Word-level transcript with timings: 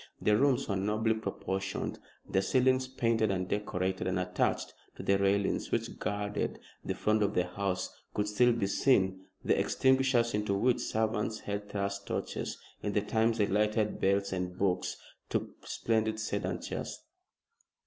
The 0.19 0.35
rooms 0.35 0.67
were 0.67 0.75
nobly 0.75 1.13
proportioned, 1.13 1.99
their 2.27 2.41
ceilings 2.41 2.87
painted 2.87 3.29
and 3.29 3.47
decorated, 3.47 4.07
and 4.07 4.17
attached 4.19 4.73
to 4.95 5.03
the 5.03 5.19
railings 5.19 5.69
which 5.69 5.99
guarded 5.99 6.57
the 6.83 6.95
front 6.95 7.21
of 7.21 7.35
the 7.35 7.43
house 7.45 7.95
could 8.15 8.27
still 8.27 8.51
be 8.51 8.65
seen 8.65 9.27
the 9.45 9.59
extinguishers 9.59 10.33
into 10.33 10.55
which 10.55 10.79
servants 10.79 11.41
had 11.41 11.69
thrust 11.69 12.07
torches 12.07 12.57
in 12.81 12.93
the 12.93 13.01
times 13.01 13.37
they 13.37 13.45
lighted 13.45 13.99
belles 14.01 14.33
and 14.33 14.57
beaux 14.57 14.81
to 15.29 15.53
splendid 15.65 16.19
sedan 16.19 16.59
chairs. 16.59 17.01